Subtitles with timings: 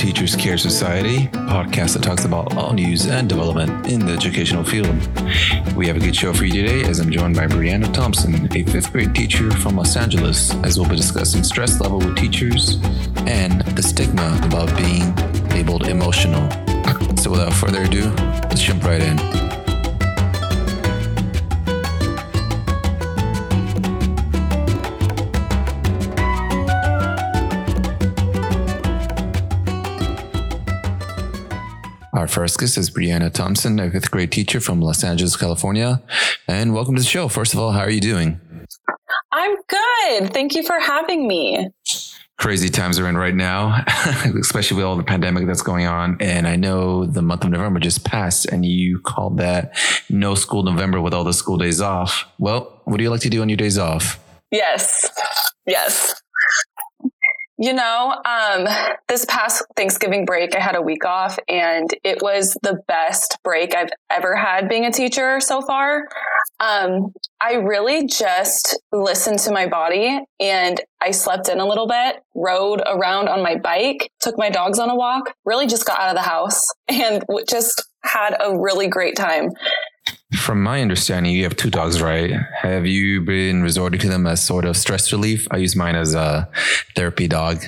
[0.00, 4.96] Teachers Care Society, podcast that talks about all news and development in the educational field.
[5.76, 8.62] We have a good show for you today as I'm joined by Brianna Thompson, a
[8.62, 12.78] fifth grade teacher from Los Angeles, as we'll be discussing stress level with teachers
[13.26, 15.14] and the stigma about being
[15.50, 16.48] labeled emotional.
[17.18, 18.08] So without further ado,
[18.48, 19.49] let's jump right in.
[32.30, 36.00] First is Brianna Thompson, a fifth grade teacher from Los Angeles, California.
[36.46, 37.26] And welcome to the show.
[37.26, 38.40] First of all, how are you doing?
[39.32, 40.32] I'm good.
[40.32, 41.70] Thank you for having me.
[42.38, 43.84] Crazy times are in right now,
[44.40, 46.18] especially with all the pandemic that's going on.
[46.20, 49.76] And I know the month of November just passed, and you called that
[50.08, 52.26] no school November with all the school days off.
[52.38, 54.20] Well, what do you like to do on your days off?
[54.52, 55.10] Yes.
[55.66, 56.14] Yes.
[57.62, 58.66] You know, um,
[59.06, 63.74] this past Thanksgiving break, I had a week off and it was the best break
[63.74, 66.08] I've ever had being a teacher so far.
[66.58, 72.22] Um, I really just listened to my body and I slept in a little bit,
[72.34, 76.08] rode around on my bike, took my dogs on a walk, really just got out
[76.08, 79.50] of the house and just had a really great time.
[80.36, 82.32] From my understanding, you have two dogs, right?
[82.62, 85.48] Have you been resorting to them as sort of stress relief?
[85.50, 86.48] I use mine as a
[86.94, 87.64] therapy dog.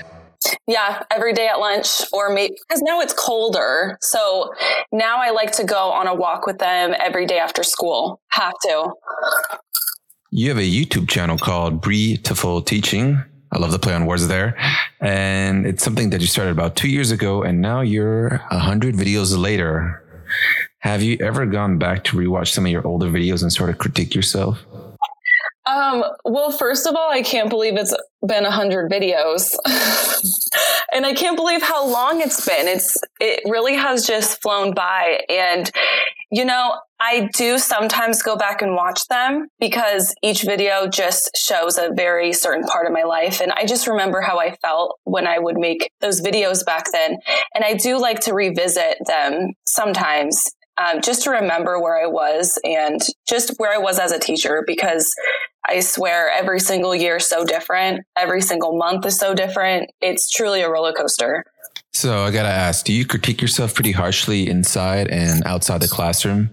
[0.67, 3.97] Yeah, every day at lunch, or maybe because now it's colder.
[4.01, 4.53] So
[4.93, 8.21] now I like to go on a walk with them every day after school.
[8.31, 8.93] Have to.
[10.31, 13.23] You have a YouTube channel called Beautiful Teaching.
[13.53, 14.57] I love the play on words there.
[15.01, 18.95] And it's something that you started about two years ago, and now you're a hundred
[18.95, 19.99] videos later.
[20.83, 23.79] Have you ever gone back to rewatch some of your older videos and sort of
[23.79, 24.65] critique yourself?
[25.65, 27.95] Um, well, first of all, I can't believe it's
[28.27, 29.55] been a hundred videos.
[30.93, 32.67] and I can't believe how long it's been.
[32.67, 35.21] It's, it really has just flown by.
[35.29, 35.71] And,
[36.33, 41.79] you know, I do sometimes go back and watch them because each video just shows
[41.79, 43.41] a very certain part of my life.
[43.41, 47.19] And I just remember how I felt when I would make those videos back then.
[47.55, 50.45] And I do like to revisit them sometimes
[50.79, 54.65] um, just to remember where I was and just where I was as a teacher
[54.67, 55.13] because
[55.69, 58.05] I swear every single year is so different.
[58.17, 59.91] Every single month is so different.
[60.01, 61.45] It's truly a roller coaster.
[61.93, 65.89] So I got to ask, do you critique yourself pretty harshly inside and outside the
[65.89, 66.51] classroom?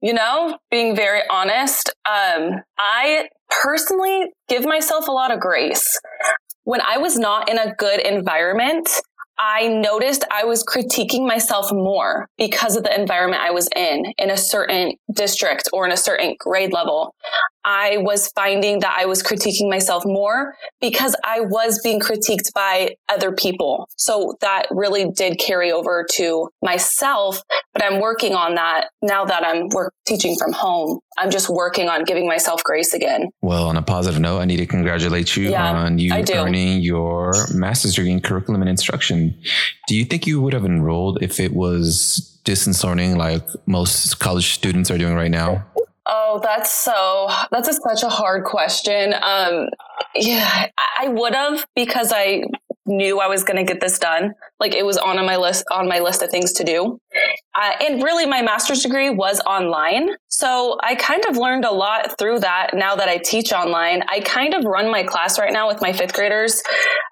[0.00, 5.98] You know, being very honest, um, I personally give myself a lot of grace.
[6.64, 8.88] When I was not in a good environment,
[9.44, 14.30] I noticed I was critiquing myself more because of the environment I was in, in
[14.30, 17.16] a certain district or in a certain grade level.
[17.64, 22.96] I was finding that I was critiquing myself more because I was being critiqued by
[23.08, 23.88] other people.
[23.96, 27.40] So that really did carry over to myself,
[27.72, 30.98] but I'm working on that now that I'm work teaching from home.
[31.18, 33.28] I'm just working on giving myself grace again.
[33.42, 37.32] Well, on a positive note, I need to congratulate you yeah, on you earning your
[37.54, 39.38] master's degree in curriculum and instruction.
[39.88, 44.54] Do you think you would have enrolled if it was distance learning like most college
[44.54, 45.64] students are doing right now?
[46.06, 49.14] Oh, that's so, that's a, such a hard question.
[49.14, 49.68] Um,
[50.14, 50.68] yeah,
[50.98, 52.42] I would have because I
[52.86, 54.32] knew I was going to get this done.
[54.58, 56.98] Like it was on my list, on my list of things to do.
[57.54, 60.10] Uh, and really my master's degree was online.
[60.28, 64.02] So I kind of learned a lot through that now that I teach online.
[64.08, 66.62] I kind of run my class right now with my fifth graders.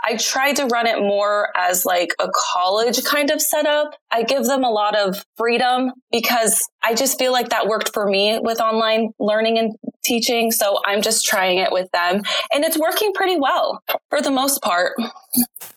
[0.05, 3.95] I try to run it more as like a college kind of setup.
[4.11, 8.09] I give them a lot of freedom because I just feel like that worked for
[8.09, 10.51] me with online learning and teaching.
[10.51, 12.23] So I'm just trying it with them
[12.53, 14.93] and it's working pretty well for the most part.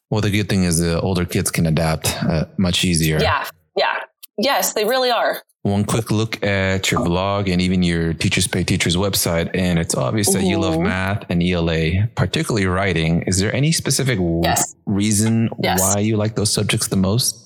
[0.09, 3.19] Well, the good thing is the older kids can adapt uh, much easier.
[3.19, 3.47] Yeah.
[3.75, 3.99] Yeah.
[4.37, 5.41] Yes, they really are.
[5.63, 9.95] One quick look at your blog and even your Teachers Pay Teachers website, and it's
[9.95, 13.21] obvious that you love math and ELA, particularly writing.
[13.21, 14.75] Is there any specific yes.
[14.85, 15.79] reason yes.
[15.79, 17.39] why you like those subjects the most?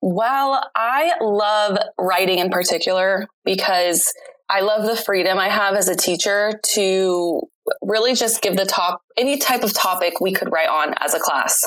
[0.00, 4.12] Well, I love writing in particular because
[4.48, 7.42] I love the freedom I have as a teacher to
[7.82, 11.18] really just give the top any type of topic we could write on as a
[11.18, 11.66] class.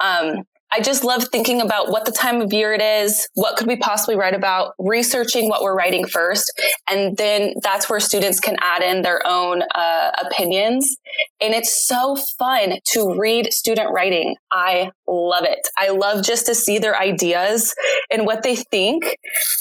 [0.00, 3.66] Um, I just love thinking about what the time of year it is, what could
[3.66, 6.44] we possibly write about, researching what we're writing first,
[6.88, 10.96] and then that's where students can add in their own uh, opinions.
[11.40, 14.36] And it's so fun to read student writing.
[14.52, 15.58] I love it.
[15.76, 17.74] I love just to see their ideas
[18.08, 19.16] and what they think.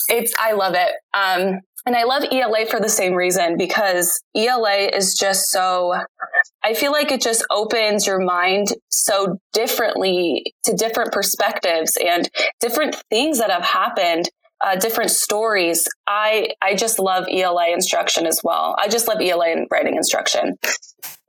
[0.10, 0.92] It's I love it.
[1.16, 5.96] Um, and I love ELA for the same reason because ELA is just so,
[6.64, 12.30] I feel like it just opens your mind so differently to different perspectives and
[12.60, 14.30] different things that have happened.
[14.62, 15.88] Uh, different stories.
[16.06, 18.76] I I just love ELA instruction as well.
[18.78, 20.58] I just love ELA and writing instruction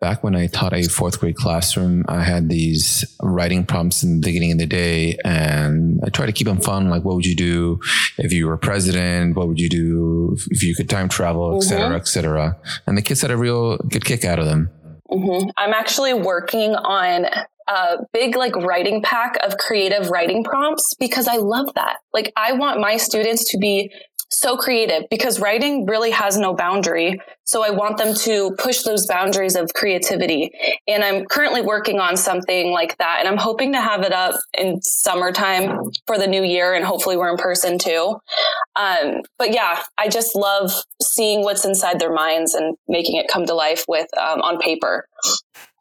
[0.01, 4.27] back when I taught a fourth grade classroom, I had these writing prompts in the
[4.27, 6.89] beginning of the day, and I try to keep them fun.
[6.89, 7.81] Like, what would you do
[8.19, 9.37] if you were president?
[9.37, 11.97] What would you do if you could time travel, et cetera, mm-hmm.
[11.97, 12.57] et cetera?
[12.87, 14.71] And the kids had a real good kick out of them.
[15.11, 15.51] Mm-hmm.
[15.57, 17.27] I'm actually working on
[17.69, 21.99] a big like writing pack of creative writing prompts because I love that.
[22.13, 23.93] Like I want my students to be
[24.31, 27.21] so creative because writing really has no boundary.
[27.45, 30.53] So I want them to push those boundaries of creativity.
[30.87, 33.17] And I'm currently working on something like that.
[33.19, 36.75] And I'm hoping to have it up in summertime for the new year.
[36.75, 38.17] And hopefully we're in person too.
[38.77, 40.71] Um, but yeah, I just love
[41.03, 45.07] seeing what's inside their minds and making it come to life with um, on paper.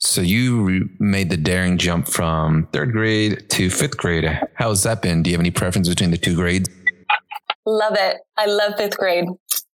[0.01, 4.25] So you re- made the daring jump from third grade to fifth grade.
[4.55, 5.23] How's that been?
[5.23, 6.69] Do you have any preference between the two grades?
[7.65, 8.17] Love it.
[8.37, 9.25] I love fifth grade.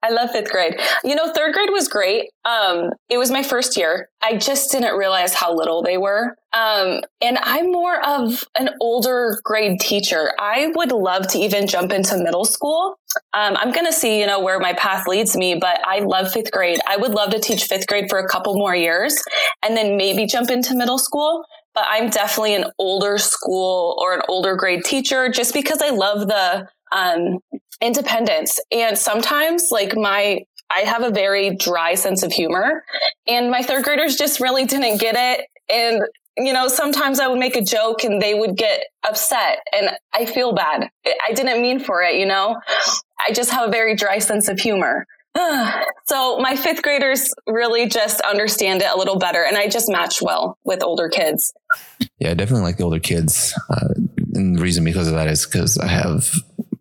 [0.04, 0.76] I love fifth grade.
[1.06, 2.30] You know, third grade was great.
[2.44, 4.10] Um, it was my first year.
[4.22, 6.36] I just didn't realize how little they were.
[6.52, 10.32] Um, and I'm more of an older grade teacher.
[10.38, 12.98] I would love to even jump into middle school.
[13.34, 16.34] Um, I'm going to see, you know, where my path leads me, but I love
[16.34, 16.80] fifth grade.
[16.86, 19.16] I would love to teach fifth grade for a couple more years
[19.64, 21.46] and then maybe jump into middle school
[21.76, 26.28] but I'm definitely an older school or an older grade teacher just because I love
[26.28, 27.40] the um,
[27.82, 28.60] independence.
[28.72, 32.84] And sometimes, like, my I have a very dry sense of humor,
[33.28, 35.48] and my third graders just really didn't get it.
[35.70, 36.04] And
[36.36, 40.26] you know, sometimes I would make a joke and they would get upset, and I
[40.26, 40.90] feel bad.
[41.06, 42.60] I didn't mean for it, you know.
[43.26, 45.06] I just have a very dry sense of humor.
[46.06, 50.22] so my fifth graders really just understand it a little better, and I just match
[50.22, 51.54] well with older kids.
[52.20, 53.54] Yeah, I definitely like the older kids.
[53.70, 53.90] Uh,
[54.34, 56.32] and the reason because of that is because I have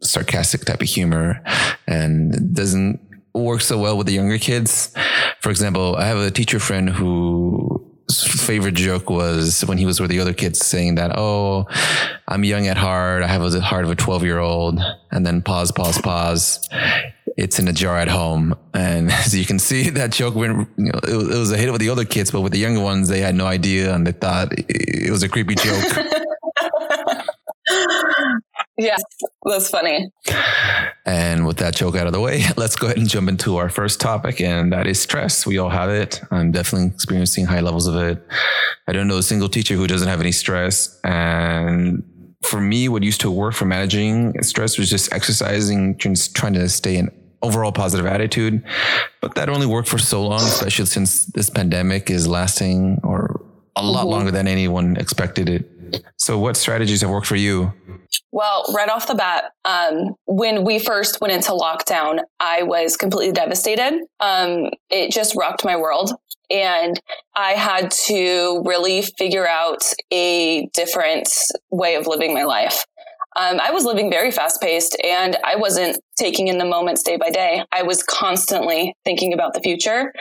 [0.02, 1.42] sarcastic type of humor
[1.86, 3.00] and doesn't
[3.34, 4.92] work so well with the younger kids.
[5.40, 10.10] For example, I have a teacher friend who favorite joke was when he was with
[10.10, 11.66] the other kids saying that, Oh,
[12.28, 13.22] I'm young at heart.
[13.22, 14.80] I have a heart of a 12 year old.
[15.10, 16.68] And then pause, pause, pause.
[17.38, 18.54] It's in a jar at home.
[18.74, 21.70] And as you can see that joke went, you know, it, it was a hit
[21.72, 24.12] with the other kids, but with the younger ones, they had no idea and they
[24.12, 25.84] thought it was a creepy joke.
[28.82, 29.02] Yes,
[29.44, 30.10] that's funny.
[31.06, 33.68] And with that joke out of the way, let's go ahead and jump into our
[33.68, 35.46] first topic, and that is stress.
[35.46, 36.20] We all have it.
[36.32, 38.26] I'm definitely experiencing high levels of it.
[38.88, 40.98] I don't know a single teacher who doesn't have any stress.
[41.04, 42.02] And
[42.42, 46.68] for me, what used to work for managing stress was just exercising, just trying to
[46.68, 47.08] stay in
[47.40, 48.64] overall positive attitude.
[49.20, 53.44] But that only worked for so long, especially since this pandemic is lasting or
[53.76, 54.08] a lot mm-hmm.
[54.08, 55.68] longer than anyone expected it
[56.16, 57.72] so, what strategies have worked for you?
[58.30, 63.32] Well, right off the bat, um, when we first went into lockdown, I was completely
[63.32, 64.00] devastated.
[64.20, 66.12] Um, it just rocked my world.
[66.50, 67.00] And
[67.34, 71.28] I had to really figure out a different
[71.70, 72.84] way of living my life.
[73.36, 77.16] Um, I was living very fast paced and I wasn't taking in the moments day
[77.16, 77.64] by day.
[77.72, 80.12] I was constantly thinking about the future.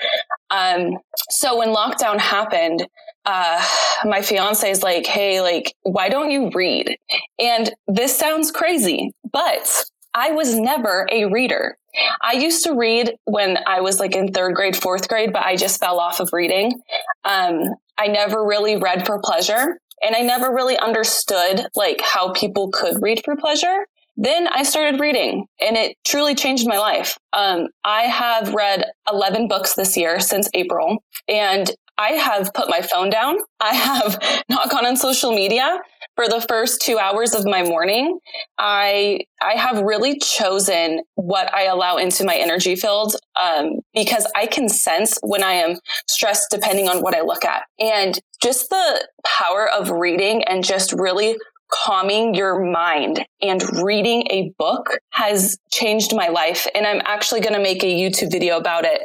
[0.50, 0.98] Um,
[1.30, 2.88] so when lockdown happened,
[3.26, 3.66] uh,
[4.06, 6.98] my fiance is like, Hey, like, why don't you read?
[7.40, 11.78] And this sounds crazy, but I was never a reader.
[12.22, 15.56] I used to read when I was like in third grade, fourth grade, but I
[15.56, 16.82] just fell off of reading.
[17.26, 17.64] Um,
[17.98, 23.02] I never really read for pleasure and I never really understood like how people could
[23.02, 23.86] read for pleasure.
[24.18, 27.18] Then I started reading and it truly changed my life.
[27.34, 32.82] Um, I have read 11 books this year since April and I have put my
[32.82, 33.38] phone down.
[33.60, 35.80] I have not gone on social media
[36.16, 38.20] for the first two hours of my morning.
[38.58, 44.46] I I have really chosen what I allow into my energy field um, because I
[44.46, 47.64] can sense when I am stressed depending on what I look at.
[47.80, 51.38] And just the power of reading and just really
[51.72, 56.68] calming your mind and reading a book has changed my life.
[56.76, 59.02] And I'm actually going to make a YouTube video about it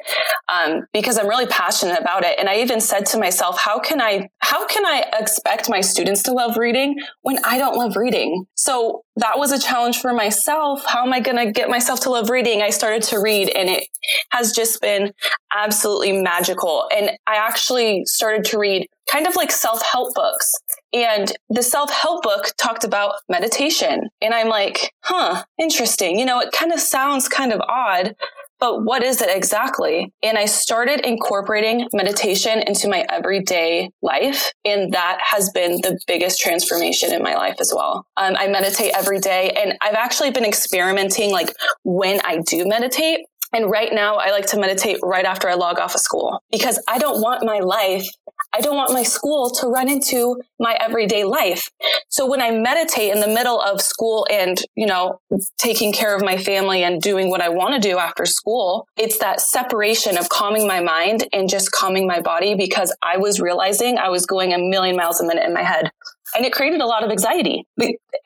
[0.52, 2.38] um, because I'm really passionate about it.
[2.38, 6.22] And I even said to myself, how can I, how can I expect my students
[6.24, 8.46] to love reading when I don't love reading?
[8.54, 10.84] So that was a challenge for myself.
[10.86, 12.62] How am I going to get myself to love reading?
[12.62, 13.86] I started to read and it
[14.30, 15.12] has just been
[15.56, 16.88] absolutely magical.
[16.94, 20.50] And I actually started to read kind of like self help books.
[20.92, 24.08] And the self help book talked about meditation.
[24.20, 26.18] And I'm like, huh, interesting.
[26.18, 28.14] You know, it kind of sounds kind of odd,
[28.58, 30.12] but what is it exactly?
[30.22, 34.50] And I started incorporating meditation into my everyday life.
[34.64, 38.06] And that has been the biggest transformation in my life as well.
[38.16, 41.52] Um, I meditate every day and I've actually been experimenting like
[41.84, 43.26] when I do meditate.
[43.52, 46.82] And right now, I like to meditate right after I log off of school because
[46.88, 48.06] I don't want my life
[48.52, 51.70] I don't want my school to run into my everyday life.
[52.08, 55.20] So when I meditate in the middle of school and, you know,
[55.58, 59.18] taking care of my family and doing what I want to do after school, it's
[59.18, 63.98] that separation of calming my mind and just calming my body because I was realizing
[63.98, 65.90] I was going a million miles a minute in my head.
[66.34, 67.64] And it created a lot of anxiety.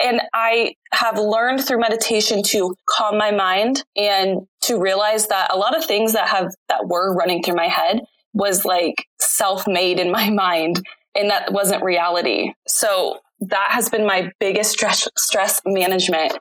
[0.02, 5.56] And I have learned through meditation to calm my mind and to realize that a
[5.56, 8.00] lot of things that have, that were running through my head
[8.32, 10.82] was like self made in my mind
[11.14, 12.52] and that wasn't reality.
[12.66, 16.38] So that has been my biggest stress, stress management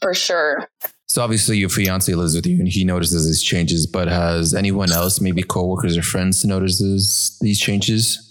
[0.00, 0.68] for sure.
[1.06, 4.92] So obviously your fiance lives with you and he notices these changes, but has anyone
[4.92, 8.24] else, maybe coworkers or friends notices these changes?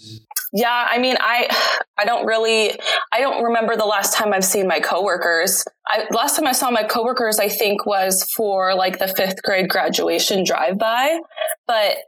[0.52, 1.46] Yeah, I mean, I
[1.98, 2.72] I don't really
[3.12, 5.62] I don't remember the last time I've seen my coworkers.
[5.88, 9.68] I last time I saw my coworkers I think was for like the 5th grade
[9.68, 11.18] graduation drive by.
[11.68, 11.98] But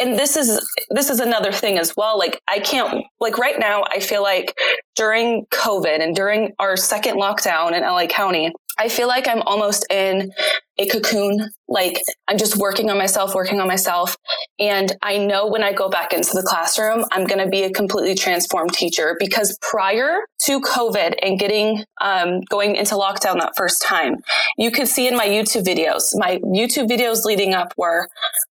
[0.00, 2.18] and this is this is another thing as well.
[2.18, 4.58] Like I can't like right now I feel like
[4.96, 9.86] during COVID and during our second lockdown in LA County, I feel like I'm almost
[9.90, 10.32] in
[10.80, 11.50] a cocoon.
[11.68, 14.16] Like I'm just working on myself, working on myself.
[14.58, 17.70] And I know when I go back into the classroom, I'm going to be a
[17.70, 23.82] completely transformed teacher because prior to COVID and getting, um, going into lockdown that first
[23.82, 24.16] time,
[24.56, 28.08] you could see in my YouTube videos, my YouTube videos leading up were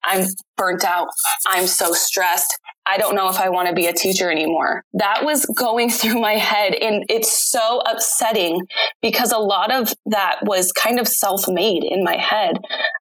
[0.05, 0.27] I'm
[0.57, 1.09] burnt out.
[1.47, 2.59] I'm so stressed.
[2.87, 4.85] I don't know if I want to be a teacher anymore.
[4.95, 8.61] That was going through my head and it's so upsetting
[9.03, 12.59] because a lot of that was kind of self-made in my head.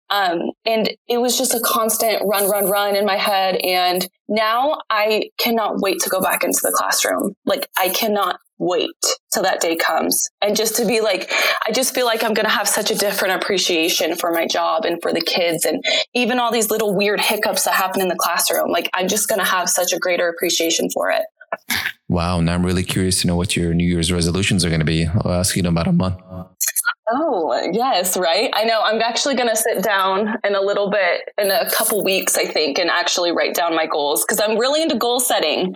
[0.09, 3.55] Um, and it was just a constant run, run, run in my head.
[3.57, 7.33] And now I cannot wait to go back into the classroom.
[7.45, 8.89] Like I cannot wait
[9.33, 10.19] till that day comes.
[10.41, 11.31] And just to be like,
[11.67, 14.85] I just feel like I'm going to have such a different appreciation for my job
[14.85, 18.15] and for the kids and even all these little weird hiccups that happen in the
[18.15, 18.71] classroom.
[18.71, 21.23] Like I'm just going to have such a greater appreciation for it.
[22.09, 22.41] Wow.
[22.41, 25.07] Now I'm really curious to know what your New Year's resolutions are going to be.
[25.07, 26.19] I'll ask you in about a month.
[27.11, 28.49] Oh, yes, right.
[28.53, 28.81] I know.
[28.81, 32.45] I'm actually going to sit down in a little bit, in a couple weeks, I
[32.45, 35.75] think, and actually write down my goals because I'm really into goal setting.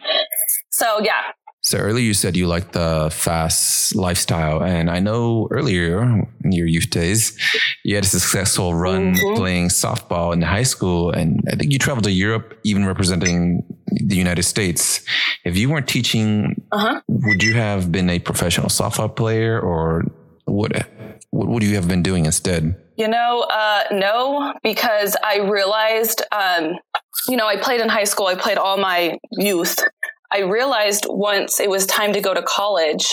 [0.71, 1.21] So, yeah,
[1.67, 6.01] so earlier you said you like the fast lifestyle, and I know earlier
[6.45, 7.37] in your youth days
[7.83, 9.35] you had a successful run mm-hmm.
[9.35, 14.15] playing softball in high school, and I think you traveled to Europe, even representing the
[14.15, 15.03] United States.
[15.43, 17.01] If you weren't teaching, uh-huh.
[17.09, 20.05] would you have been a professional softball player, or
[20.45, 20.71] what?
[21.31, 22.81] What would you have been doing instead?
[22.95, 26.77] You know, uh, no, because I realized, um,
[27.27, 28.27] you know, I played in high school.
[28.27, 29.77] I played all my youth
[30.31, 33.07] I realized once it was time to go to college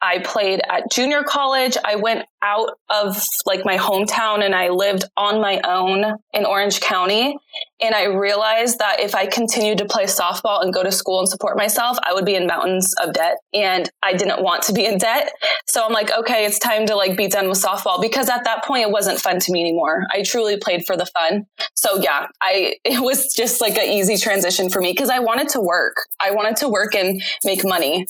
[0.00, 1.76] I played at junior college.
[1.84, 6.80] I went out of like my hometown and I lived on my own in Orange
[6.80, 7.36] County.
[7.80, 11.28] And I realized that if I continued to play softball and go to school and
[11.28, 13.38] support myself, I would be in mountains of debt.
[13.52, 15.32] And I didn't want to be in debt.
[15.66, 18.64] So I'm like, okay, it's time to like be done with softball because at that
[18.64, 20.04] point it wasn't fun to me anymore.
[20.12, 21.46] I truly played for the fun.
[21.74, 25.48] So yeah, I, it was just like an easy transition for me because I wanted
[25.50, 25.96] to work.
[26.20, 28.06] I wanted to work and make money.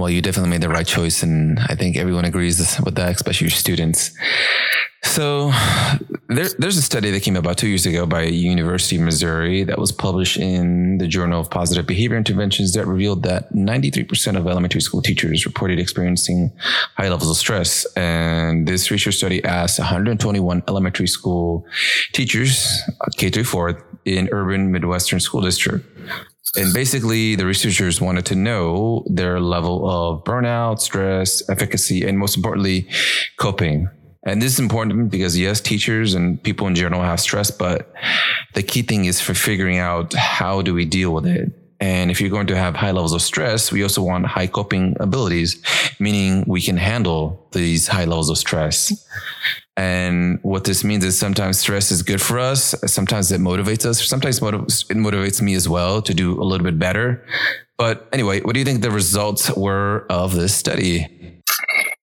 [0.00, 3.48] Well, you definitely made the right choice, and I think everyone agrees with that, especially
[3.48, 4.12] your students.
[5.02, 5.52] So,
[6.28, 9.78] there, there's a study that came about two years ago by University of Missouri that
[9.78, 14.80] was published in the Journal of Positive Behavior Interventions that revealed that 93% of elementary
[14.80, 16.50] school teachers reported experiencing
[16.96, 17.84] high levels of stress.
[17.94, 21.66] And this research study asked 121 elementary school
[22.14, 22.80] teachers,
[23.18, 25.84] K through 4, in urban Midwestern school district
[26.56, 32.36] and basically, the researchers wanted to know their level of burnout, stress, efficacy, and most
[32.36, 32.88] importantly,
[33.38, 33.88] coping.
[34.24, 37.92] And this is important because yes, teachers and people in general have stress, but
[38.54, 41.52] the key thing is for figuring out how do we deal with it.
[41.80, 44.96] And if you're going to have high levels of stress, we also want high coping
[45.00, 45.62] abilities,
[45.98, 48.92] meaning we can handle these high levels of stress.
[49.80, 52.74] And what this means is sometimes stress is good for us.
[52.84, 54.06] Sometimes it motivates us.
[54.06, 57.24] Sometimes it motivates me as well to do a little bit better.
[57.78, 61.40] But anyway, what do you think the results were of this study?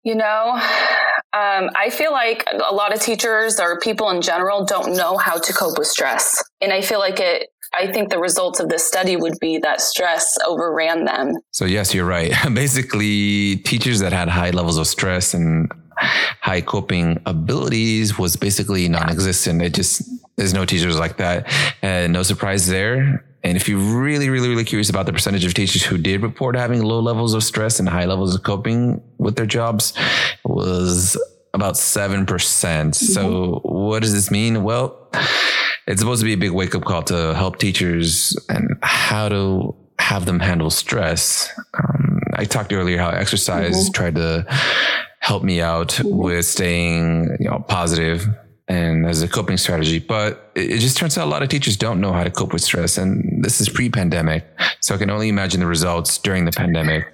[0.03, 4.95] You know, um, I feel like a lot of teachers or people in general don't
[4.95, 6.43] know how to cope with stress.
[6.59, 9.81] And I feel like it I think the results of this study would be that
[9.81, 11.33] stress overran them.
[11.51, 12.33] So, yes, you're right.
[12.53, 19.61] Basically, teachers that had high levels of stress and high coping abilities was basically non-existent.
[19.61, 20.01] It just
[20.35, 21.51] there's no teachers like that,
[21.81, 23.23] and no surprise there.
[23.43, 26.55] And if you're really, really, really curious about the percentage of teachers who did report
[26.55, 29.93] having low levels of stress and high levels of coping with their jobs,
[30.43, 31.17] was
[31.53, 32.27] about 7%.
[32.27, 34.63] percent mm hmm So what does this mean?
[34.63, 35.09] Well,
[35.87, 39.75] it's supposed to be a big wake up call to help teachers and how to
[39.99, 41.49] have them handle stress.
[41.73, 43.91] Um, I talked earlier how exercise mm-hmm.
[43.93, 44.45] tried to
[45.27, 48.25] help me out with staying, you know, positive
[48.69, 49.99] and as a coping strategy.
[49.99, 52.61] But it just turns out a lot of teachers don't know how to cope with
[52.61, 52.97] stress.
[52.97, 54.45] And this is pre pandemic.
[54.79, 57.07] So I can only imagine the results during the pandemic.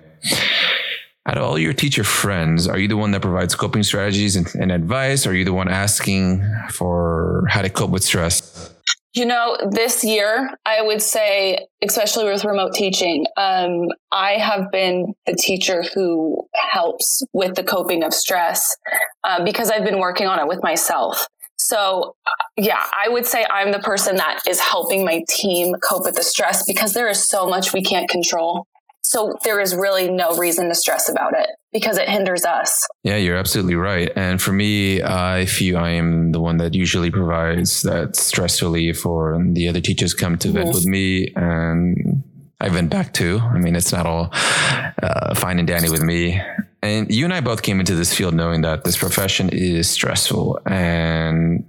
[1.26, 4.48] Out of all your teacher friends, are you the one that provides coping strategies and,
[4.56, 5.26] and advice?
[5.26, 8.73] Or are you the one asking for how to cope with stress?
[9.14, 15.14] You know, this year, I would say, especially with remote teaching, um, I have been
[15.28, 18.76] the teacher who helps with the coping of stress
[19.24, 21.28] uh, because I've been working on it with myself.
[21.58, 22.16] So,
[22.58, 26.24] yeah, I would say I'm the person that is helping my team cope with the
[26.24, 28.66] stress because there is so much we can't control.
[29.04, 32.88] So, there is really no reason to stress about it because it hinders us.
[33.04, 34.12] Yeah, you're absolutely right.
[34.16, 39.06] And for me, I feel I am the one that usually provides that stress relief,
[39.06, 40.58] or the other teachers come to mm-hmm.
[40.58, 42.24] vet with me and
[42.64, 43.40] I vent back too.
[43.40, 46.42] I mean, it's not all uh, fine and dandy with me.
[46.82, 50.60] And you and I both came into this field knowing that this profession is stressful.
[50.66, 51.66] And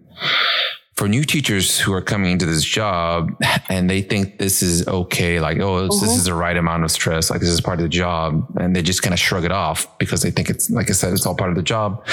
[0.96, 3.30] for new teachers who are coming into this job
[3.68, 6.10] and they think this is okay, like, oh, this mm-hmm.
[6.10, 8.46] is the right amount of stress, like this is part of the job.
[8.60, 11.12] And they just kind of shrug it off because they think it's, like I said,
[11.12, 12.06] it's all part of the job.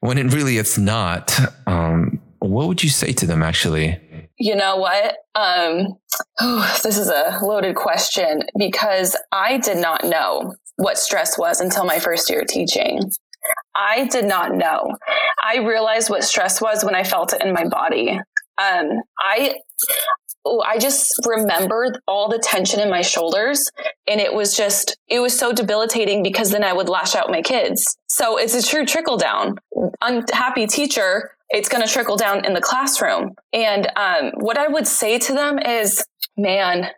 [0.00, 1.38] When it really it's not.
[1.66, 4.00] Um, what would you say to them actually?
[4.38, 5.16] You know what?
[5.34, 5.96] Um,
[6.40, 11.84] oh, this is a loaded question because I did not know what stress was until
[11.84, 13.00] my first year teaching.
[13.76, 14.96] I did not know.
[15.42, 18.18] I realized what stress was when I felt it in my body.
[18.58, 19.56] Um, I
[20.46, 23.70] oh, I just remembered all the tension in my shoulders
[24.08, 27.42] and it was just it was so debilitating because then I would lash out my
[27.42, 27.84] kids.
[28.08, 29.56] So it's a true trickle down.
[30.00, 33.34] Unhappy teacher, it's going to trickle down in the classroom.
[33.52, 36.04] And um, what I would say to them is,
[36.36, 36.88] man,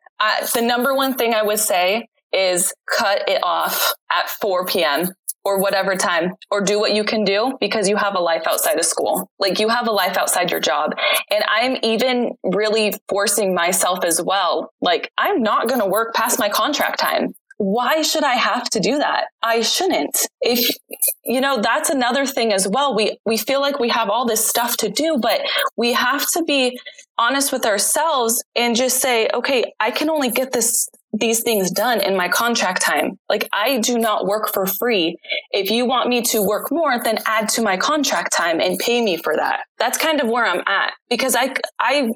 [0.55, 5.09] the number one thing I would say is cut it off at 4 p.m.
[5.49, 8.79] or whatever time, or do what you can do because you have a life outside
[8.79, 9.31] of school.
[9.39, 10.93] Like you have a life outside your job.
[11.31, 14.71] And I'm even really forcing myself as well.
[14.83, 18.81] Like I'm not going to work past my contract time why should I have to
[18.81, 19.27] do that?
[19.43, 20.17] I shouldn't.
[20.41, 20.77] If,
[21.25, 22.95] you know, that's another thing as well.
[22.95, 25.41] We, we feel like we have all this stuff to do, but
[25.77, 26.79] we have to be
[27.19, 32.01] honest with ourselves and just say, okay, I can only get this, these things done
[32.01, 33.19] in my contract time.
[33.29, 35.17] Like I do not work for free.
[35.53, 39.03] If you want me to work more, then add to my contract time and pay
[39.03, 39.61] me for that.
[39.79, 42.11] That's kind of where I'm at because I, I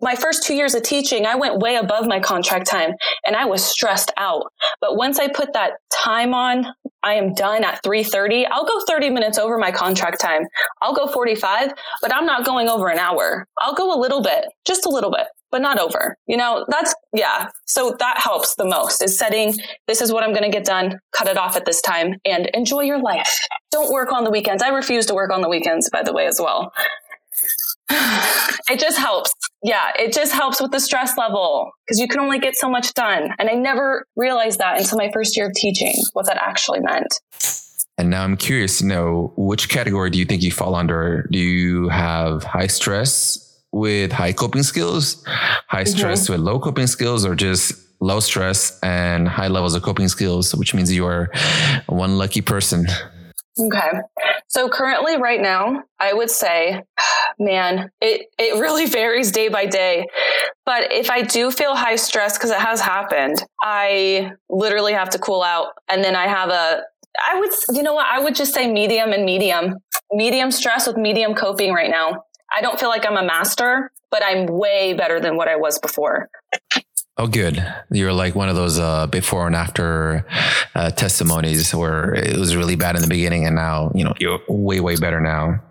[0.00, 2.92] my first two years of teaching, I went way above my contract time
[3.26, 4.44] and I was stressed out.
[4.80, 6.66] But once I put that time on,
[7.02, 8.46] I am done at 3:30.
[8.50, 10.42] I'll go 30 minutes over my contract time.
[10.82, 13.46] I'll go 45, but I'm not going over an hour.
[13.60, 15.26] I'll go a little bit, just a little bit,
[15.56, 16.18] but not over.
[16.26, 17.48] You know, that's yeah.
[17.64, 19.54] So that helps the most is setting
[19.86, 22.50] this is what I'm going to get done, cut it off at this time and
[22.52, 23.38] enjoy your life.
[23.70, 24.62] Don't work on the weekends.
[24.62, 26.74] I refuse to work on the weekends by the way as well.
[27.90, 29.32] it just helps.
[29.62, 32.92] Yeah, it just helps with the stress level because you can only get so much
[32.92, 33.30] done.
[33.38, 37.18] And I never realized that until my first year of teaching, what that actually meant.
[37.96, 41.26] And now I'm curious to know which category do you think you fall under?
[41.32, 45.96] Do you have high stress with high coping skills, high mm-hmm.
[45.96, 50.54] stress with low coping skills, or just low stress and high levels of coping skills,
[50.54, 51.30] which means you are
[51.86, 52.86] one lucky person?
[53.58, 53.90] Okay.
[54.48, 56.82] So currently right now, I would say,
[57.38, 60.06] man, it, it really varies day by day.
[60.64, 65.18] But if I do feel high stress, because it has happened, I literally have to
[65.18, 65.68] cool out.
[65.88, 66.82] And then I have a,
[67.26, 68.06] I would, you know what?
[68.06, 69.76] I would just say medium and medium,
[70.12, 72.24] medium stress with medium coping right now.
[72.56, 75.78] I don't feel like I'm a master, but I'm way better than what I was
[75.78, 76.30] before.
[77.18, 77.62] Oh, good.
[77.90, 80.26] You're like one of those uh, before and after
[80.74, 84.40] uh, testimonies where it was really bad in the beginning, and now you know you're
[84.48, 85.62] way way better now.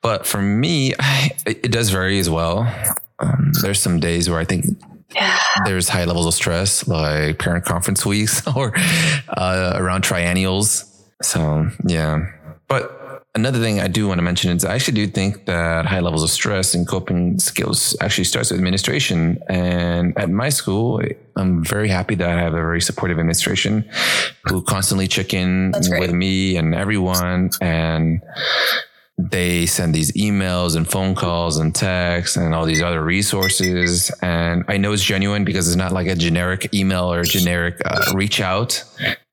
[0.00, 2.60] But for me, I, it does vary as well.
[3.18, 4.64] Um, there's some days where I think
[5.66, 8.72] there's high levels of stress, like parent conference weeks or
[9.28, 10.88] uh, around triennials.
[11.20, 12.30] So yeah,
[12.66, 13.01] but
[13.34, 16.22] another thing I do want to mention is I actually do think that high levels
[16.22, 19.38] of stress and coping skills actually starts with administration.
[19.48, 21.02] And at my school,
[21.36, 23.88] I'm very happy that I have a very supportive administration
[24.44, 27.50] who constantly check in with me and everyone.
[27.60, 28.20] And
[29.18, 34.10] they send these emails and phone calls and texts and all these other resources.
[34.22, 38.12] And I know it's genuine because it's not like a generic email or generic uh,
[38.14, 38.84] reach out.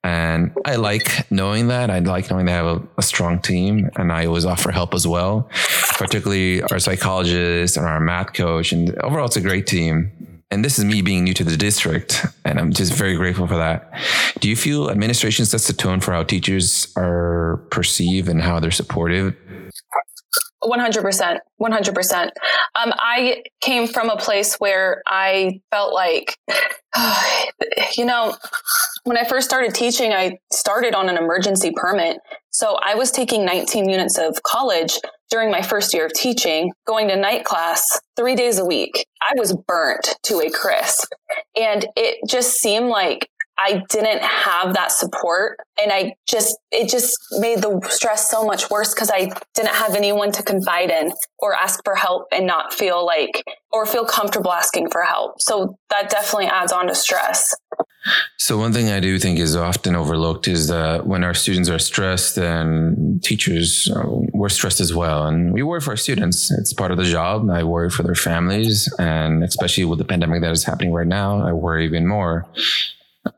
[0.02, 1.90] And I like knowing that.
[1.90, 5.06] I like knowing they have a, a, strong team and I always offer help as
[5.06, 5.50] well,
[5.98, 8.72] particularly our psychologist and our math coach.
[8.72, 10.10] And overall, it's a great team.
[10.50, 13.56] And this is me being new to the district, and I'm just very grateful for
[13.56, 13.92] that.
[14.40, 18.72] Do you feel administration sets the tone for how teachers are perceived and how they're
[18.72, 19.36] supportive
[20.62, 21.38] 100%.
[21.60, 22.22] 100%.
[22.22, 22.30] Um,
[22.98, 26.36] I came from a place where I felt like,
[27.96, 28.36] you know,
[29.04, 32.18] when I first started teaching, I started on an emergency permit.
[32.50, 34.98] So I was taking 19 units of college
[35.30, 39.06] during my first year of teaching, going to night class three days a week.
[39.22, 41.12] I was burnt to a crisp.
[41.56, 43.29] And it just seemed like
[43.62, 45.58] I didn't have that support.
[45.80, 49.94] And I just, it just made the stress so much worse because I didn't have
[49.94, 54.50] anyone to confide in or ask for help and not feel like, or feel comfortable
[54.50, 55.42] asking for help.
[55.42, 57.54] So that definitely adds on to stress.
[58.38, 61.78] So one thing I do think is often overlooked is that when our students are
[61.78, 66.50] stressed, and teachers uh, we're stressed as well, and we worry for our students.
[66.50, 67.50] It's part of the job.
[67.50, 71.46] I worry for their families, and especially with the pandemic that is happening right now,
[71.46, 72.46] I worry even more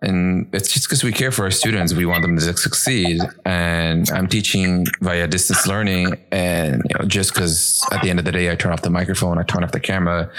[0.01, 1.93] and it's just because we care for our students.
[1.93, 3.21] We want them to succeed.
[3.45, 6.17] And i'm teaching via distance learning.
[6.31, 8.91] And you know just because at the end of the day i turn off the
[8.91, 10.31] microphone i turn off the camera.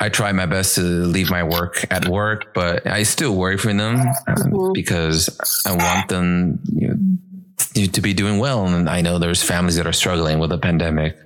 [0.00, 3.72] I try my best to leave my work at work but i still worry for
[3.72, 4.72] them um, mm-hmm.
[4.72, 5.28] because
[5.66, 8.66] i want them you know, to be doing well.
[8.66, 11.16] And i know there's families that are struggling with the pandemic.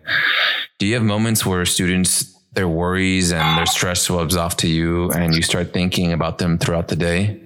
[0.79, 5.11] Do you have moments where students their worries and their stress swabs off to you
[5.11, 7.41] and you start thinking about them throughout the day?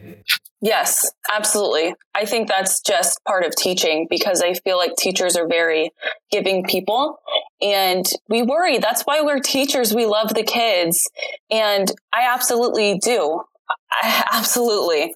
[0.60, 1.94] Yes, absolutely.
[2.16, 5.92] I think that's just part of teaching because I feel like teachers are very
[6.32, 7.20] giving people
[7.62, 8.78] and we worry.
[8.78, 9.94] That's why we're teachers.
[9.94, 11.08] We love the kids.
[11.50, 13.42] And I absolutely do.
[13.90, 15.14] I, absolutely.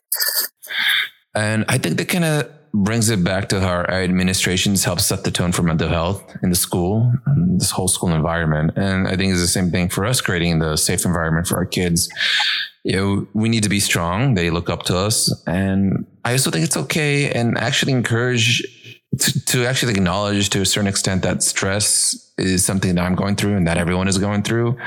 [1.35, 5.25] And I think that kind of brings it back to how our administrations help set
[5.25, 7.13] the tone for mental health in the school,
[7.59, 8.73] this whole school environment.
[8.77, 11.67] And I think it's the same thing for us, creating the safe environment for our
[11.67, 12.09] kids.
[12.85, 14.35] You know, we need to be strong.
[14.35, 15.33] They look up to us.
[15.47, 18.63] And I also think it's okay and actually encourage
[19.19, 23.37] to, to actually acknowledge to a certain extent that stress is something that I'm going
[23.37, 24.79] through and that everyone is going through.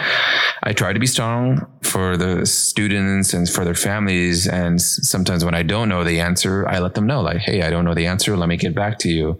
[0.63, 4.49] I try to be strong for the students and for their families.
[4.49, 7.69] And sometimes when I don't know the answer, I let them know like, Hey, I
[7.69, 8.36] don't know the answer.
[8.36, 9.39] Let me get back to you.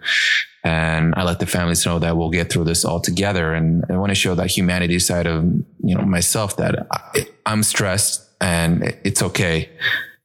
[0.64, 3.54] And I let the families know that we'll get through this all together.
[3.54, 5.44] And I want to show that humanity side of,
[5.84, 9.70] you know, myself that I, I'm stressed and it's okay.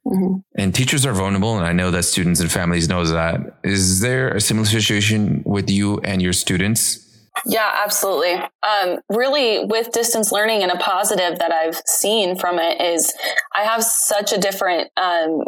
[0.07, 0.37] Mm-hmm.
[0.55, 3.59] And teachers are vulnerable, and I know that students and families knows that.
[3.65, 7.10] Is there a similar situation with you and your students?
[7.47, 8.35] Yeah, absolutely.
[8.35, 13.15] Um, really, with distance learning and a positive that I've seen from it is
[13.55, 15.45] I have such a different um,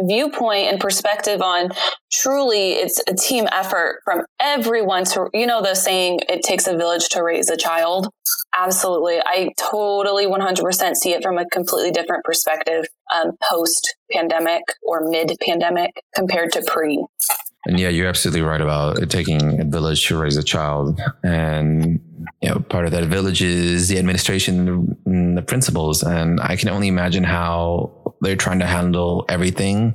[0.00, 1.70] viewpoint and perspective on
[2.12, 6.76] truly it's a team effort from everyone to, you know, the saying, it takes a
[6.76, 8.08] village to raise a child.
[8.58, 9.20] Absolutely.
[9.24, 15.32] I totally 100% see it from a completely different perspective um, post pandemic or mid
[15.46, 17.04] pandemic compared to pre.
[17.66, 20.98] And yeah, you're absolutely right about it taking a village to raise a child.
[21.22, 22.00] And,
[22.40, 26.02] you know, part of that village is the administration and the principals.
[26.02, 29.94] And I can only imagine how they're trying to handle everything,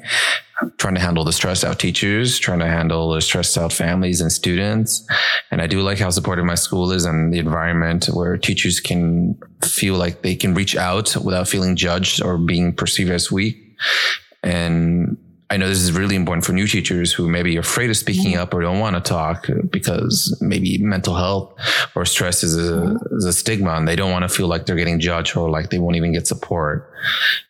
[0.78, 4.32] trying to handle the stressed out teachers, trying to handle the stressed out families and
[4.32, 5.04] students.
[5.49, 9.39] And I do like how supportive my school is and the environment where teachers can
[9.63, 13.58] feel like they can reach out without feeling judged or being perceived as weak.
[14.43, 15.17] And
[15.49, 18.36] I know this is really important for new teachers who maybe are afraid of speaking
[18.36, 21.53] up or don't want to talk because maybe mental health
[21.95, 24.75] or stress is a, is a stigma and they don't want to feel like they're
[24.75, 26.91] getting judged or like they won't even get support.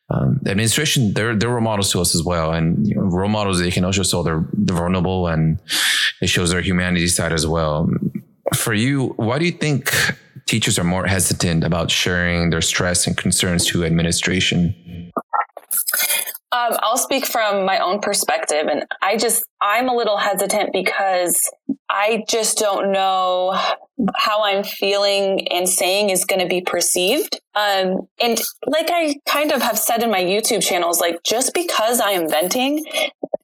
[0.09, 2.51] Um, the administration, they're, they're role models to us as well.
[2.51, 5.57] And you know, role models, they can also show they're, they're vulnerable and
[6.21, 7.89] it shows their humanity side as well.
[8.53, 9.93] For you, why do you think
[10.45, 15.11] teachers are more hesitant about sharing their stress and concerns to administration?
[16.55, 18.67] Um, I'll speak from my own perspective.
[18.67, 21.37] And I just, I'm a little hesitant because
[21.89, 23.59] I just don't know
[24.15, 27.39] how I'm feeling and saying is going to be perceived.
[27.55, 31.99] Um, and like I kind of have said in my YouTube channels, like just because
[31.99, 32.83] I am venting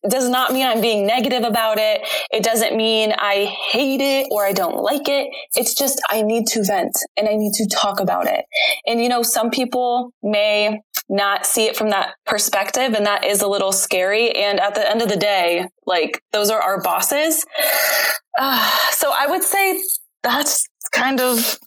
[0.09, 2.01] does not mean I'm being negative about it.
[2.31, 5.29] It doesn't mean I hate it or I don't like it.
[5.55, 8.45] It's just I need to vent and I need to talk about it.
[8.87, 13.41] And you know, some people may not see it from that perspective and that is
[13.41, 14.31] a little scary.
[14.31, 17.45] And at the end of the day, like those are our bosses.
[18.39, 19.79] Uh, so I would say
[20.23, 21.59] that's kind of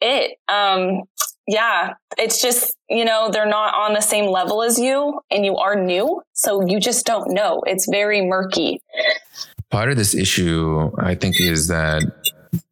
[0.00, 0.36] it.
[0.48, 1.02] Um,
[1.46, 5.56] yeah, it's just, you know, they're not on the same level as you and you
[5.56, 6.22] are new.
[6.34, 7.62] So you just don't know.
[7.66, 8.80] It's very murky.
[9.70, 12.02] Part of this issue, I think, is that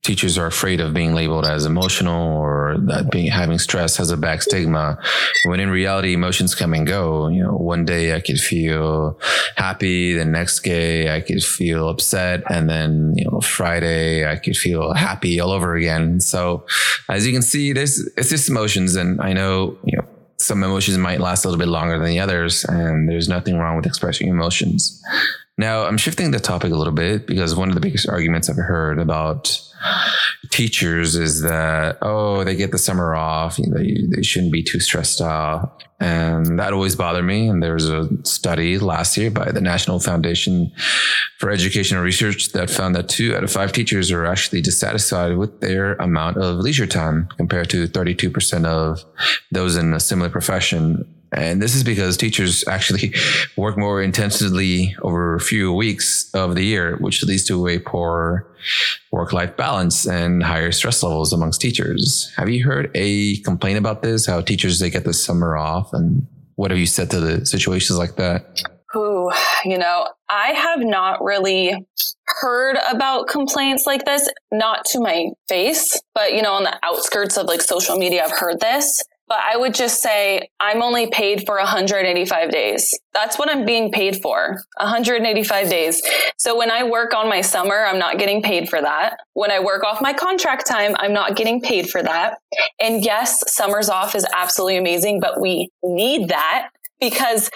[0.03, 4.17] teachers are afraid of being labeled as emotional or that being having stress has a
[4.17, 4.99] back stigma.
[5.45, 7.29] When in reality emotions come and go.
[7.29, 9.21] You know one day i could feel
[9.57, 14.57] happy the next day i could feel upset and then you know friday i could
[14.57, 16.21] feel happy all over again.
[16.21, 16.67] So
[17.09, 20.07] as you can see there's it's just emotions and i know you know
[20.39, 23.77] some emotions might last a little bit longer than the others and there's nothing wrong
[23.77, 25.03] with expressing emotions.
[25.59, 28.57] Now i'm shifting the topic a little bit because one of the biggest arguments i've
[28.57, 29.61] heard about
[30.51, 34.63] teachers is that oh they get the summer off you know, they, they shouldn't be
[34.63, 35.85] too stressed out.
[36.01, 37.49] And that always bothered me.
[37.49, 40.71] And there was a study last year by the national foundation
[41.39, 45.61] for educational research that found that two out of five teachers are actually dissatisfied with
[45.61, 49.05] their amount of leisure time compared to 32% of
[49.51, 53.15] those in a similar profession and this is because teachers actually
[53.57, 58.47] work more intensively over a few weeks of the year, which leads to a poor
[59.13, 62.33] work life balance and higher stress levels amongst teachers.
[62.37, 64.27] Have you heard a complaint about this?
[64.27, 67.99] How teachers, they get the summer off and what have you said to the situations
[67.99, 68.63] like that?
[68.91, 69.31] Who,
[69.65, 71.87] you know, I have not really
[72.27, 77.37] heard about complaints like this, not to my face, but you know, on the outskirts
[77.37, 81.45] of like social media, I've heard this but I would just say I'm only paid
[81.45, 82.99] for 185 days.
[83.13, 86.03] That's what I'm being paid for 185 days.
[86.37, 89.19] So when I work on my summer, I'm not getting paid for that.
[89.35, 92.39] When I work off my contract time, I'm not getting paid for that.
[92.81, 97.51] And yes, summers off is absolutely amazing, but we need that because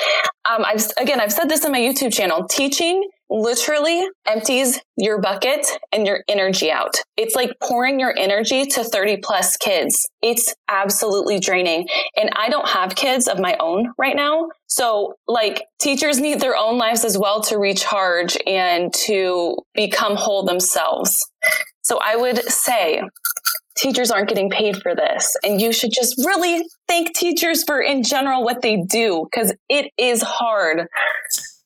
[0.48, 2.46] um, I've again I've said this in my YouTube channel.
[2.46, 6.94] Teaching literally empties your bucket and your energy out.
[7.16, 10.06] It's like pouring your energy to 30 plus kids.
[10.20, 11.88] It's absolutely draining.
[12.14, 14.50] And I don't have kids of my own right now.
[14.66, 20.44] So like teachers need their own lives as well to recharge and to become whole
[20.44, 21.16] themselves.
[21.80, 23.02] So I would say
[23.76, 25.34] teachers aren't getting paid for this.
[25.42, 29.90] And you should just really thank teachers for in general what they do because it
[29.96, 30.86] is hard.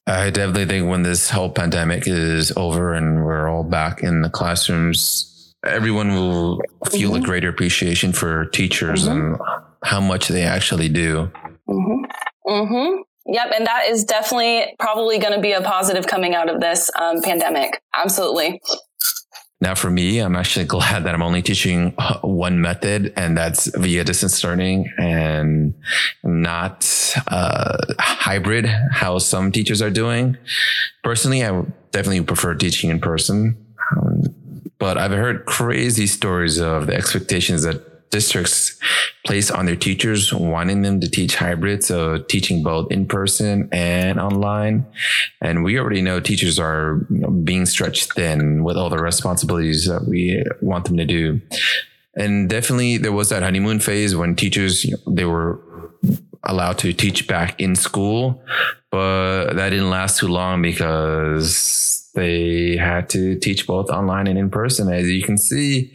[0.06, 4.30] I definitely think when this whole pandemic is over and we're all back in the
[4.30, 7.22] classrooms, everyone will feel mm-hmm.
[7.22, 9.34] a greater appreciation for teachers mm-hmm.
[9.34, 9.40] and
[9.82, 11.30] how much they actually do.
[11.68, 12.04] Mm-hmm.
[12.48, 13.02] Mm-hmm.
[13.26, 13.52] Yep.
[13.56, 17.20] And that is definitely probably going to be a positive coming out of this um,
[17.22, 17.82] pandemic.
[17.92, 18.60] Absolutely.
[19.60, 23.74] Now, for me, I'm actually glad that I'm only teaching uh, one method, and that's
[23.76, 25.74] via distance learning and
[26.22, 30.36] not uh, hybrid, how some teachers are doing.
[31.02, 33.56] Personally, I definitely prefer teaching in person.
[33.96, 34.22] Um,
[34.78, 38.78] but I've heard crazy stories of the expectations that districts
[39.24, 44.20] place on their teachers, wanting them to teach hybrid, so teaching both in person and
[44.20, 44.86] online.
[45.40, 49.86] And we already know teachers are you know, being stretched thin with all the responsibilities
[49.86, 51.40] that we want them to do.
[52.16, 55.60] And definitely there was that honeymoon phase when teachers, you know, they were
[56.44, 58.42] allowed to teach back in school,
[58.90, 64.50] but that didn't last too long because they had to teach both online and in
[64.50, 64.92] person.
[64.92, 65.92] As you can see,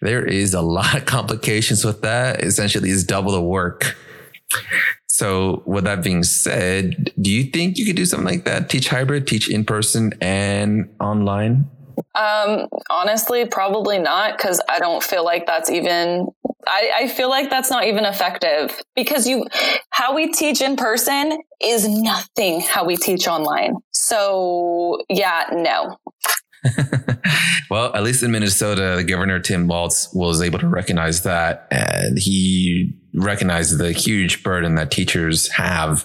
[0.00, 2.42] there is a lot of complications with that.
[2.42, 3.96] Essentially, it's double the work.
[5.06, 8.70] So, with that being said, do you think you could do something like that?
[8.70, 11.68] Teach hybrid, teach in person and online?
[12.14, 16.28] Um, honestly, probably not because I don't feel like that's even.
[16.68, 19.46] I, I feel like that's not even effective because you,
[19.90, 23.76] how we teach in person is nothing how we teach online.
[23.92, 25.96] So yeah, no.
[27.70, 32.18] well, at least in Minnesota, the governor Tim Walz was able to recognize that, and
[32.18, 36.04] he recognized the huge burden that teachers have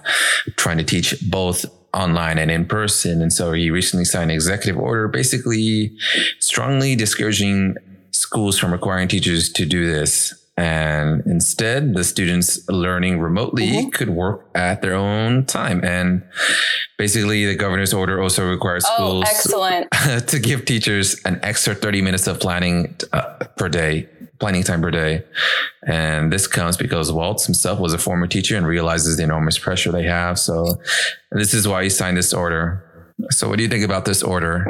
[0.56, 3.22] trying to teach both online and in person.
[3.22, 5.96] And so he recently signed an executive order basically
[6.40, 7.76] strongly discouraging
[8.12, 10.34] schools from requiring teachers to do this.
[10.56, 13.90] And instead, the students learning remotely mm-hmm.
[13.90, 15.84] could work at their own time.
[15.84, 16.24] And
[16.98, 19.26] basically, the governor's order also requires oh, schools
[20.28, 24.08] to give teachers an extra 30 minutes of planning uh, per day
[24.44, 25.24] planning time per day.
[25.88, 29.90] And this comes because Walz himself was a former teacher and realizes the enormous pressure
[29.90, 30.38] they have.
[30.38, 30.82] So
[31.32, 32.84] this is why he signed this order.
[33.30, 34.66] So what do you think about this order?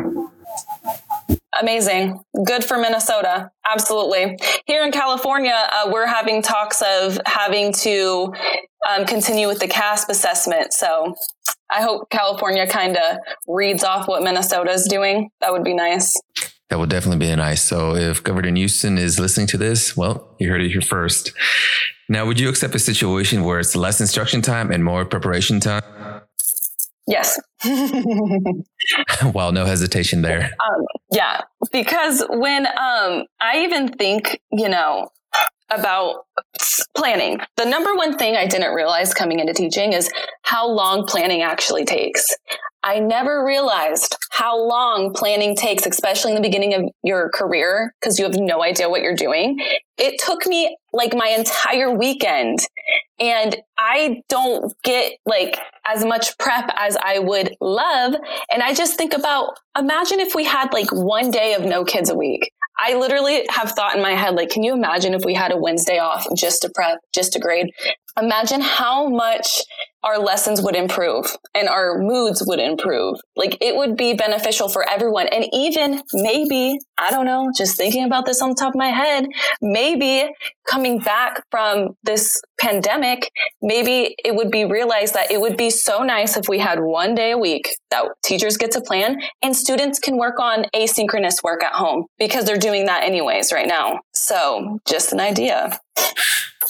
[1.61, 2.23] Amazing.
[2.45, 3.51] Good for Minnesota.
[3.69, 4.37] Absolutely.
[4.65, 8.33] Here in California, uh, we're having talks of having to
[8.89, 10.73] um, continue with the CAASPP assessment.
[10.73, 11.15] So
[11.71, 15.29] I hope California kind of reads off what Minnesota is doing.
[15.41, 16.13] That would be nice.
[16.69, 17.61] That would definitely be nice.
[17.61, 21.31] So if Governor Newsom is listening to this, well, you heard it here first.
[22.09, 25.83] Now, would you accept a situation where it's less instruction time and more preparation time?
[27.05, 27.39] Yes.
[29.33, 30.51] wow, no hesitation there.
[30.65, 35.09] Um, yeah, because when um, I even think, you know,
[35.69, 36.25] about
[36.95, 40.09] planning, the number one thing I didn't realize coming into teaching is
[40.43, 42.25] how long planning actually takes.
[42.83, 48.19] I never realized how long planning takes, especially in the beginning of your career, because
[48.19, 49.57] you have no idea what you're doing.
[49.97, 52.59] It took me like my entire weekend
[53.19, 58.15] and I don't get like as much prep as I would love.
[58.51, 62.09] And I just think about imagine if we had like one day of no kids
[62.09, 62.51] a week.
[62.79, 65.57] I literally have thought in my head, like, can you imagine if we had a
[65.57, 67.67] Wednesday off just to prep, just to grade?
[68.19, 69.61] Imagine how much
[70.03, 73.17] our lessons would improve and our moods would improve.
[73.35, 75.27] Like it would be beneficial for everyone.
[75.27, 78.89] And even maybe, I don't know, just thinking about this on the top of my
[78.89, 79.25] head,
[79.61, 80.29] maybe
[80.69, 83.29] coming back from this pandemic,
[83.61, 87.15] maybe it would be realized that it would be so nice if we had one
[87.15, 91.63] day a week that teachers get to plan and students can work on asynchronous work
[91.63, 93.99] at home because they're doing that anyways right now.
[94.13, 95.79] So just an idea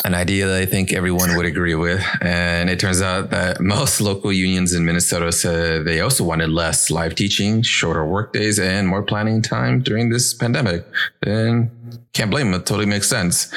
[0.06, 2.03] an idea that I think everyone would agree with.
[2.21, 6.89] And it turns out that most local unions in Minnesota said they also wanted less
[6.89, 10.86] live teaching, shorter work days, and more planning time during this pandemic.
[11.21, 11.69] And
[12.13, 12.62] can't blame them.
[12.62, 13.52] It totally makes sense.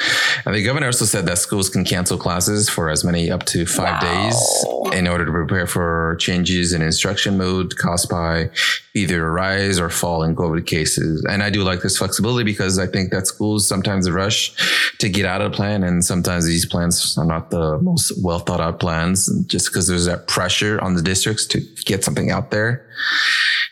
[0.45, 3.65] And the governor also said that schools can cancel classes for as many up to
[3.65, 4.29] five wow.
[4.29, 8.49] days in order to prepare for changes in instruction mode caused by
[8.93, 11.23] either a rise or fall in COVID cases.
[11.29, 14.53] And I do like this flexibility because I think that schools sometimes rush
[14.97, 15.83] to get out of the plan.
[15.83, 20.05] And sometimes these plans are not the most well thought out plans just because there's
[20.05, 22.87] that pressure on the districts to get something out there.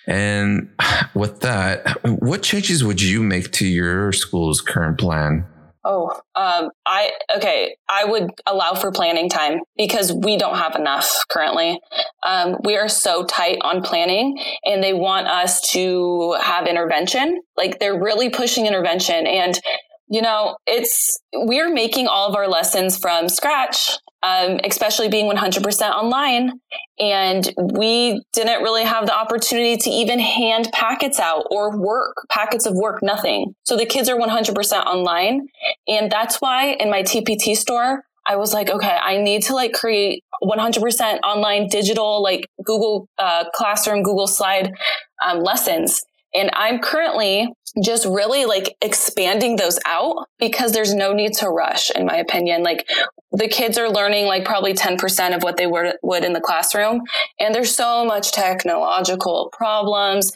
[0.08, 0.70] And
[1.16, 5.46] with that, what changes would you make to your school's current plan?
[5.88, 7.78] Oh, um, I okay.
[7.88, 11.80] I would allow for planning time because we don't have enough currently.
[12.24, 17.40] Um, we are so tight on planning, and they want us to have intervention.
[17.56, 19.60] Like they're really pushing intervention, and
[20.08, 23.92] you know, it's we're making all of our lessons from scratch
[24.26, 26.60] um, especially being 100% online.
[26.98, 32.66] And we didn't really have the opportunity to even hand packets out or work, packets
[32.66, 33.54] of work, nothing.
[33.64, 35.48] So the kids are 100% online.
[35.88, 39.74] And that's why in my TPT store, I was like, okay, I need to like
[39.74, 44.74] create 100% online digital, like Google uh, Classroom, Google Slide
[45.24, 46.04] um, lessons.
[46.36, 47.48] And I'm currently
[47.84, 52.64] just really like expanding those out because there's no need to rush, in my opinion.
[52.64, 52.88] Like
[53.32, 57.02] the kids are learning like probably 10% of what they would, would in the classroom.
[57.40, 60.32] And there's so much technological problems.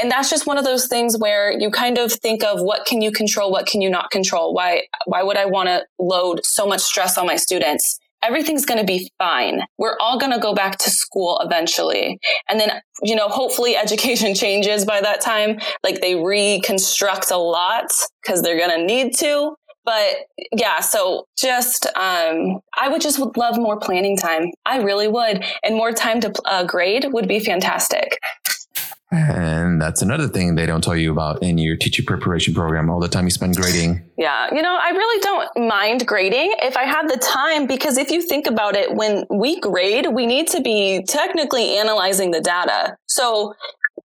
[0.00, 3.00] And that's just one of those things where you kind of think of what can
[3.00, 3.50] you control?
[3.50, 4.52] What can you not control?
[4.54, 7.98] Why, why would I want to load so much stress on my students?
[8.22, 9.62] Everything's going to be fine.
[9.78, 12.18] We're all going to go back to school eventually.
[12.48, 15.58] And then, you know, hopefully education changes by that time.
[15.82, 17.90] Like they reconstruct a lot
[18.22, 20.14] because they're going to need to but
[20.52, 24.50] yeah, so just um, I would just love more planning time.
[24.64, 28.18] I really would, and more time to uh, grade would be fantastic.
[29.12, 32.88] And that's another thing they don't tell you about in your teacher preparation program.
[32.88, 34.02] All the time you spend grading.
[34.16, 38.10] Yeah, you know, I really don't mind grading if I have the time because if
[38.10, 42.96] you think about it, when we grade, we need to be technically analyzing the data.
[43.06, 43.54] So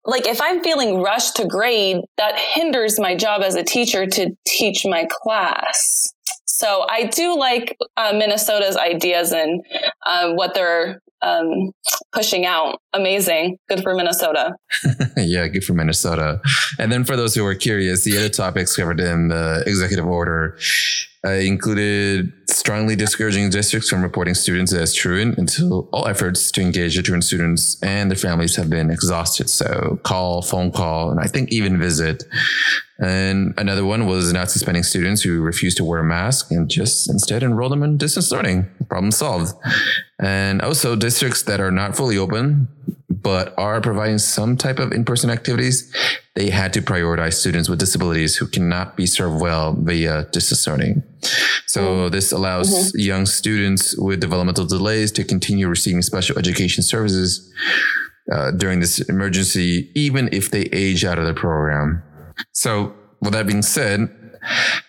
[0.05, 4.35] like if I'm feeling rushed to grade, that hinders my job as a teacher to
[4.47, 6.13] teach my class.
[6.45, 9.63] So I do like uh, Minnesota's ideas and
[10.05, 11.71] uh, what they're um,
[12.11, 12.79] pushing out.
[12.93, 13.57] Amazing.
[13.69, 14.55] Good for Minnesota.
[15.17, 16.41] yeah, good for Minnesota.
[16.79, 20.57] And then for those who are curious, the other topics covered in the executive order
[21.25, 26.95] uh, included strongly discouraging districts from reporting students as truant until all efforts to engage
[26.95, 29.49] the truant students and their families have been exhausted.
[29.49, 32.23] So call, phone call, and I think even visit
[32.97, 37.09] And another one was not suspending students who refused to wear a mask and just
[37.09, 38.69] instead enroll them in distance learning.
[38.87, 39.53] Problem solved.
[40.19, 42.69] And also districts that are not fully open,
[43.09, 45.91] but are providing some type of in-person activities,
[46.35, 51.03] they had to prioritize students with disabilities who cannot be served well via distance learning.
[51.65, 52.13] So mm-hmm.
[52.13, 52.99] this allows mm-hmm.
[52.99, 57.51] young students with developmental delays to continue receiving special education services
[58.31, 62.03] uh, during this emergency, even if they age out of the program.
[62.51, 64.09] So, with that being said,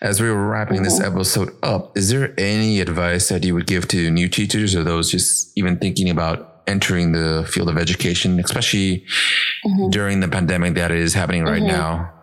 [0.01, 1.15] as we were wrapping this mm-hmm.
[1.15, 5.11] episode up, is there any advice that you would give to new teachers or those
[5.11, 9.05] just even thinking about entering the field of education, especially
[9.65, 9.89] mm-hmm.
[9.89, 11.71] during the pandemic that is happening right mm-hmm.
[11.71, 12.13] now?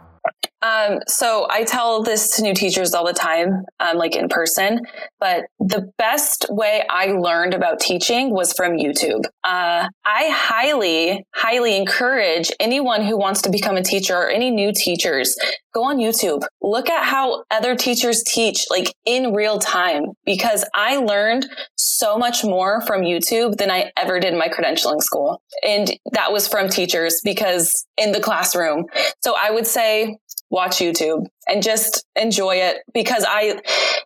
[0.65, 4.81] Um, so I tell this to new teachers all the time, um, like in person,
[5.21, 9.27] but the best way I learned about teaching was from YouTube.
[9.45, 14.73] Uh, I highly, highly encourage anyone who wants to become a teacher or any new
[14.75, 15.37] teachers,
[15.75, 20.97] go on YouTube, look at how other teachers teach like in real time, because I
[20.97, 21.47] learned
[21.77, 25.43] so much more from YouTube than I ever did in my credentialing school.
[25.63, 28.87] And that was from teachers because in the classroom.
[29.23, 30.17] So I would say,
[30.55, 33.61] watch YouTube and just enjoy it because I,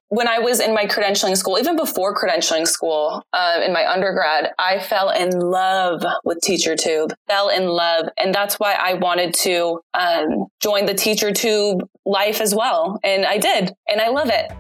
[0.08, 4.52] when I was in my credentialing school, even before credentialing school, uh, in my undergrad,
[4.58, 8.06] I fell in love with TeacherTube, fell in love.
[8.16, 12.98] And that's why I wanted to um, join the TeacherTube life as well.
[13.04, 14.50] And I did, and I love it.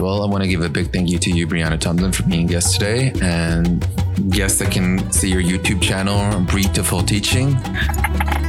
[0.00, 2.48] Well, I want to give a big thank you to you, Brianna Thompson, for being
[2.48, 3.86] guest today and
[4.30, 7.56] guests that can see your YouTube channel, Breathe to Full Teaching.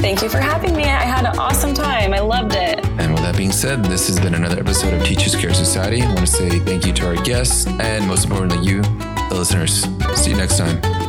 [0.00, 0.84] Thank you for having me.
[0.84, 2.12] I had an awesome time.
[2.12, 2.84] I loved it.
[2.98, 6.02] And with that being said, this has been another episode of Teachers Care Society.
[6.02, 9.82] I want to say thank you to our guests and most importantly, you, the listeners.
[10.14, 11.01] See you next time.